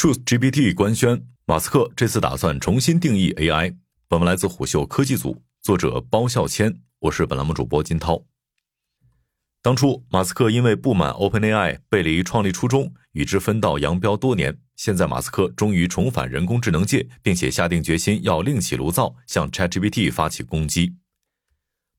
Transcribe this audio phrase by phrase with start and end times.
[0.00, 3.76] Truth GPT 官宣，马斯克这次打算重新定义 AI。
[4.08, 8.24] 本文来自虎嗅科技组，作者包笑谦，我是本栏目主播金涛。
[9.60, 14.56] 当初马斯克因为不满 OpenAI 背离创立初衷，与之分道扬镳多年。
[14.74, 20.94] 现在马斯克终于重返人工智能界，并且下定决心要另起炉灶，向 ChatGPT 发起攻击。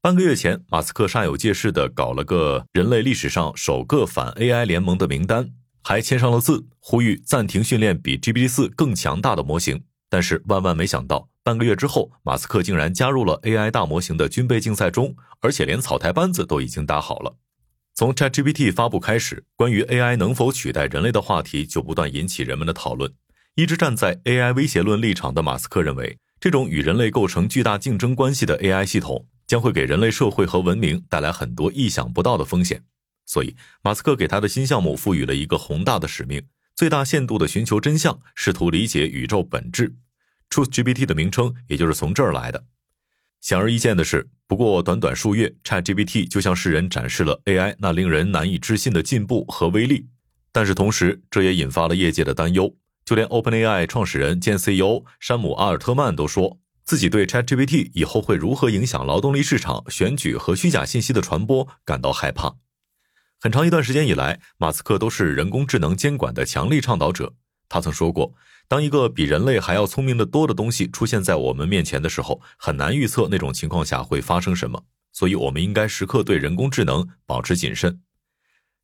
[0.02, 5.54] 半个月前，马斯克煞有介事的搞了个人类历史上首个反 AI 联盟的名单。
[5.84, 9.84] 还签上了字，呼吁暂停训练比 GPT 四更强大的模型。
[10.10, 17.38] 但是万万没想到，半个月之后，马斯克竟然加入了 AI 大模型的军备竞赛中，而且连草台班子都已经搭好了。
[17.94, 23.12] 从 ChatGPT 发布开始，关于 AI 能否取代人类的话题就不断引起人们的讨论。
[23.56, 32.84] 一直站在 AI 威胁论立场的马斯克认为，这种与人类构成巨大竞争关系的 AI 系统，将会给人类社会和文明带来很多意想不到的风险。
[33.32, 36.42] 所以，马斯克给他的新项目赋予了一个宏大的使命：
[36.76, 39.96] 最大限度的寻求真相，试图理解宇宙本质。
[40.50, 42.66] Truth GPT 的名称也就是从这儿来的。
[43.40, 50.08] 显而易见的是，不过短短数月，Chat GPT 就向世人展示了 AI 那令人难以置信的进步和威力。
[50.52, 52.76] 但是同时，这也引发了业界的担忧。
[53.06, 62.58] 就连 OpenAI 创始人兼 CEO 山姆阿尔特曼都说自己对 Chat GPT 以后会如何影响劳动力市场、选举和虚假信息的传播感到害怕。
[63.44, 67.34] 很长一段时间以来，马斯克都是人工智能监管的强力倡导者。
[67.68, 68.36] 他曾说过，
[68.68, 74.84] 当一个比人类还要聪明的多的东西出现在我们面前的时候，很难预测那种情况下会发生什么。
[75.12, 78.00] 所以，我们应该时刻对人工智能保持谨慎。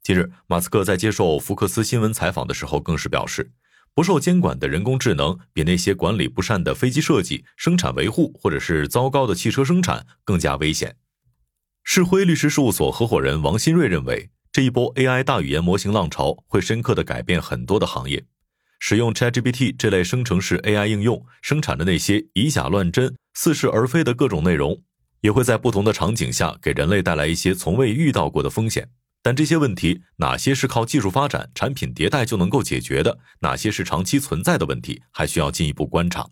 [0.01, 3.51] 近日，马斯克在接受福克斯新闻采访的时候，更是表示，
[3.93, 10.95] 不受监管的人工智能比那些管理不善的飞机设计、生产维护或者是糟糕的汽车生产更加危险。
[11.83, 14.31] 世辉律师事务所合伙人王新瑞认为。
[14.57, 18.25] 这一波 AI 大语言模型浪潮会深刻的改变很多的行业，
[18.79, 24.81] 使用 ChatGPT 这类生成式 AI 应用生产的那些以假乱真、似是而非的各种内容，
[25.21, 28.89] 也会在不同的场景下给人类带来一些从未遇到过的风险。
[29.21, 36.27] 但这些问题，哪些是靠技术发展、产品迭代就能够解决的，哪些是长期存在的问题，还需要进一步观察。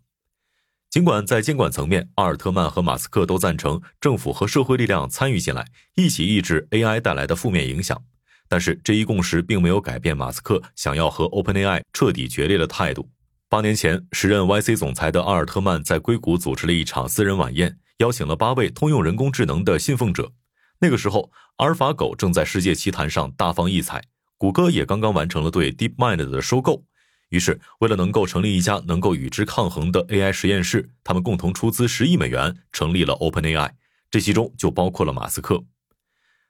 [0.90, 8.02] 尽管在监管层面，阿尔特曼和马斯克都赞成政府和社会力量参与进来，一起抑制 AI 带来的负面影响。
[8.47, 13.09] 但是这一共识并没有改变马斯克想要和 OpenAI 彻底决裂的态度。
[13.47, 20.31] 八年前，时任 YC 总裁的阿尔特曼在硅谷组织了一场私人晚宴，邀请了八位通用人工智能的信奉者。
[20.79, 24.03] 那个时候，阿尔法狗正在世界棋坛上大放异彩，
[24.38, 26.84] 谷歌也刚刚完成了对 DeepMind 的收购。
[27.29, 33.72] 于是，为了能够成立一家能够与之抗衡的 AI 实验室，他们共同出资十亿美元成立了 OpenAI，
[34.11, 35.63] 这其中就包括了马斯克。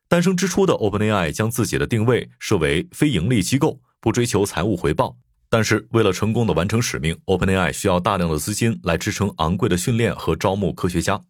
[0.07, 5.17] 诞生之初的 OpenAI 将自己的定位设为非盈利机构，不追求财务回报。
[5.49, 11.21] 但是，为了成功的完成使命，OpenAI 需要大量的资金来支撑昂贵的训练和招募科学家，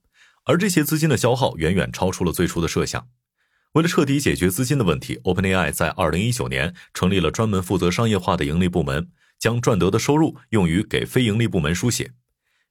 [0.43, 3.07] 而这些资金的消耗远远超出了最初的设想。
[3.73, 9.09] 为了彻底解决资金的问题，OpenAI 在2019年成立了专门负责商业化的盈利部门，
[9.39, 12.11] 将赚得的收入用于给非盈利部门书写。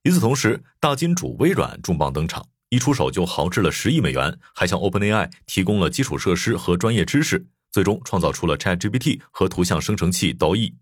[0.03, 2.47] 与此同时，大金主微软重磅登场。
[2.75, 10.75] 一出手就豪掷了十亿美元，还向 OpenAI 提供了基础设施和专业知识，最终创造出了 ChatGPT 和图像生成器 DALL-E。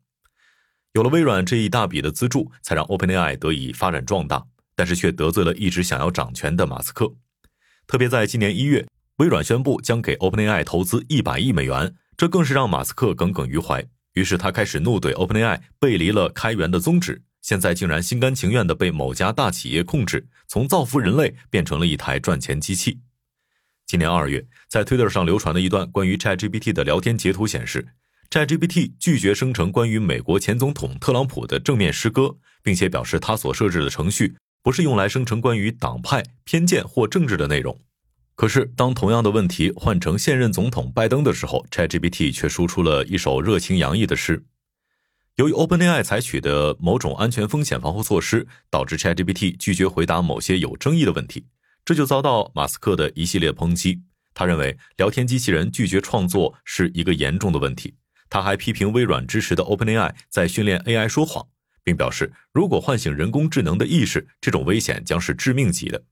[0.94, 4.42] 有了微软这一大笔的资助，才让 OpenAI 得以发展壮大，
[4.74, 7.12] 但是却得罪了一直想要掌权的马斯克。
[7.86, 13.86] 特别在今年一月，微软宣布将给 OpenAI 投资一百亿美元，这更是让马斯克耿耿于怀。
[14.14, 17.20] 于是他开始怒怼 OpenAI 背离了开源的宗旨。
[17.42, 23.00] 现在竟然心甘情愿地被某家大企业控制，从造福人类变成了一台赚钱机器。
[23.84, 27.88] 今年二月，在 Twitter 上流传的一段关于 ChatGPT 的聊天截图显示
[28.30, 37.78] ，ChatGPT 拒绝生成关于美国前总统特朗普的正面诗歌，并且表示他所设置的程序不是用来生成关于党派偏见或政治的内容。
[38.34, 44.44] 可是，当同样的问题换成现任总统拜登的时候，ChatGPT 却输出了一首热情洋溢的诗。
[45.36, 51.46] 由于 OpenAI 采取的某种安全风险防护措施，导致 ChatGPT 拒绝回答某些有争议的问题，
[51.86, 54.02] 这就遭到马斯克的一系列抨击。
[54.34, 57.94] 他认为聊天机器人拒绝创作是一个严重的问题。
[58.28, 61.46] 他还批评微软支持的 OpenAI 在训练 AI 说谎，
[61.82, 66.04] 并表示如果唤醒人工智能的意识，这种危险将是致命级的。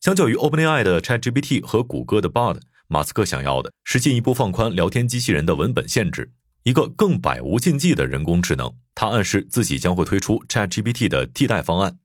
[0.00, 6.32] 相较于 OpenAI 的 ChatGPT 和谷歌的 Bard，马斯克想要的是进一步放宽聊天机器人的文本限制。
[6.64, 11.98] 一个更百无禁忌的人工智能，他暗示自己将会推出 ChatGPT 的替代方案。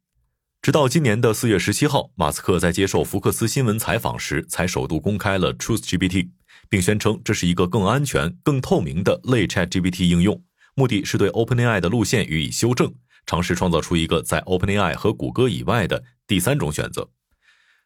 [0.61, 6.31] 直到今年的四月十七号，马斯克在接受福克斯新闻采访时，才首度公开了 TruthGPT，
[6.67, 10.43] 并宣称这是一个更安全、更透明的类 ChatGPT 应用。
[10.75, 12.93] 目的是对 OpenAI 的路线予以修正，
[13.25, 17.09] 尝试创造出一个在 OpenAI 和谷歌以外的第三种选择。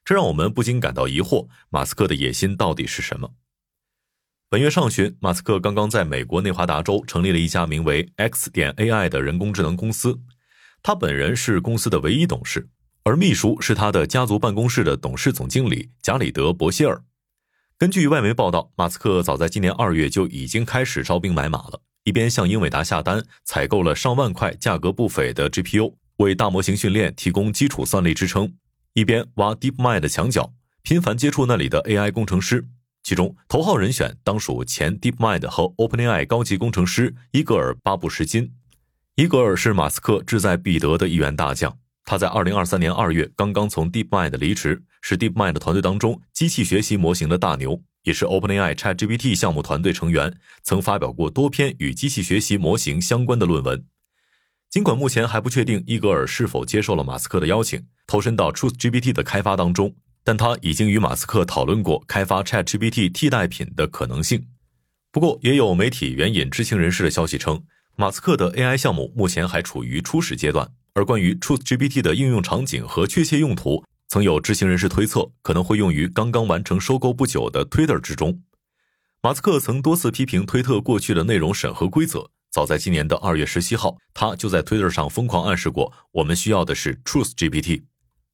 [0.03, 3.29] 这让我们不禁感到疑惑：马斯克的野心到底是什么？
[4.53, 10.19] 本月上旬，马斯克刚刚在美国内华达州成立了一家名为 X 点 AI 的人工智能公司，
[10.83, 12.69] 他本人是公司的唯一董事，
[13.03, 17.01] 而秘书是他的家族办公室的董事总经理贾里德·伯希尔。
[17.79, 28.53] 根据外媒报道，马斯克早在今年二月就已经开始招兵买马了，一边向英伟达下单采购了上万块价格不菲的 GPU，为大模型训练提供基础算力支撑，
[28.93, 30.53] 一边挖 DeepMind 的墙角，
[30.83, 32.67] 频繁接触那里的 AI 工程师。
[33.03, 38.53] 其中头号人选当属前 DeepMind 和 OpenAI 高级工程师伊格尔·巴布什金。
[39.15, 41.77] 伊格尔是马斯克志在必得的一员大将。
[42.05, 53.85] 他在2023年2月刚刚从 DeepMind 离职，是 DeepMind 团队当中机器学习模型的大牛，也是 OpenAI ChatGPT 项目团队成员，曾发表过多篇与机器学习模型相关的论文。
[54.69, 59.95] 尽管目前还不确定伊格尔是否接受了马斯克的邀请，投身到 TruthGPT 的开发当中。
[60.23, 64.47] 但他已经与马斯克讨论过开发 ChatGPT 替代品的可能性。
[65.11, 67.63] 不过，也有媒体援引知情人士的消息称，
[67.95, 70.71] 马斯克的 AI 项目目前还处于初始阶段。
[70.95, 78.41] 而关于 TruthGPT 的应用场景和确切用途，曾有知情人士推测可能会用于刚刚完成收购不久的 Twitter 之中。
[79.21, 82.29] 马斯克曾多次批评推特过去的内容审核规则。
[82.51, 87.83] 早在今年的二月十七号，他就在 Twitter 上疯狂暗示过：“我们需要的是 TruthGPT。”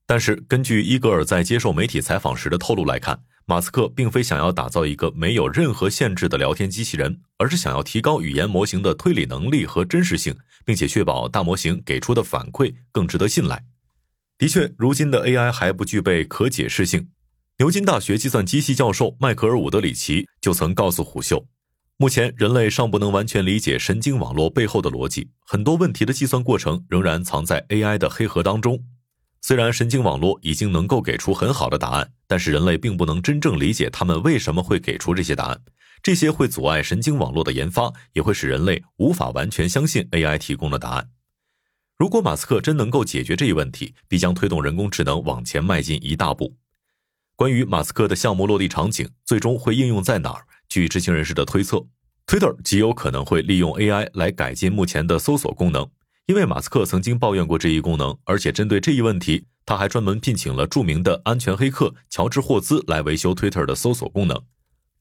[0.10, 10.36] 但是，根据伊格尔在接受媒体采访时的透露来看，马斯克并非想要打造一个没有任何限制的聊天机器人，而是想要提高语言模型的推理能力和真实性，
[10.66, 13.64] 并且确保大模型给出的反馈更值得信赖。
[14.40, 17.10] 的确，如今的 AI 还不具备可解释性。
[17.60, 21.46] 牛津大学计算机系教授迈克尔·伍德里奇就曾告诉虎嗅，
[21.98, 28.84] 目前人类尚不能完全理解神经网络背后的逻辑，很多问题的计算过程仍然藏在 AI 的黑盒当中。
[29.42, 35.62] 虽然神经网络已经能够给出很好的答案，但是人类并不能真正理解他们为什么会给出这些答案。
[36.02, 41.10] 这些会阻碍神经网络的研发，也会使人类无法完全相信 AI 提供的答案。
[41.98, 46.56] 如果马斯克真能够解决这一问题，必将推动人工智能往前迈进一大步。
[47.36, 50.46] 关于马斯克的项目落地场景最终会应用在哪儿？
[50.70, 51.86] 据知情人士的推测
[52.28, 55.90] ，Twitter 极有可能会利用 AI 来改进目前的搜索功能。
[56.30, 64.40] 因为马斯克曾经抱怨过这一功能，而且针对这一问题，他还专门聘请了著名的安全黑客乔治霍兹来维修 Twitter 的搜索功能。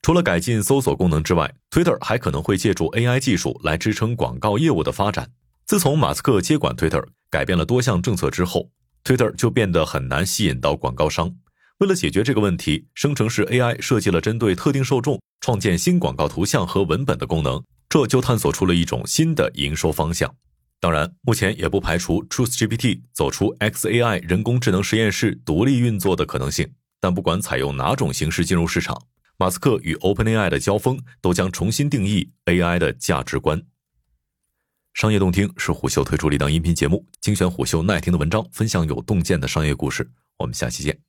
[0.01, 5.29] 除了改进搜索功能之外，Twitter 还可能会借助 AI 技术来支撑广告业务的发展。
[5.67, 8.71] 自从马斯克接管 Twitter，改变了多项政策之后
[9.03, 11.35] ，Twitter 就变得很难吸引到广告商。
[11.77, 20.33] 为了解决这个问题，生成式 AI 设计了针对特定受众创建新广告图像和文本的功能，这就探索出了一种新的营收方向。
[20.81, 26.73] 当然，目前也不排除 TruthGPT 走出 XAI 人工智能实验室独立运作的可能性。
[27.01, 29.01] 但不管采用哪种形式进入市场，
[29.37, 33.61] 马斯克与 OpenAI 的交锋都将重新定义 AI 的价值观。
[34.93, 40.09] 商业洞听是虎嗅推出的一档音频节目，精选虎嗅耐听的文章，分享有洞见的商业故事。
[40.37, 41.08] 我们下期见。